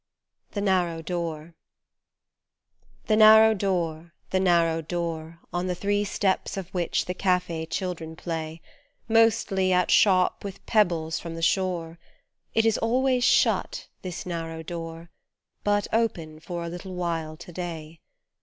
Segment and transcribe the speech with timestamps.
[0.53, 1.53] THE NARROW DOOR
[3.05, 8.15] THE narrow door, the narrow door On the three steps of which the cafe children
[8.15, 8.63] play
[9.07, 11.99] Mostly at shop with pebbles from the shore,
[12.55, 15.11] It is always shut this narrow door
[15.63, 17.99] But open for a little while to day.